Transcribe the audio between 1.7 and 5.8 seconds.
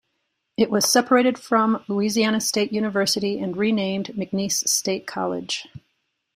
Louisiana State University and renamed McNeese State College.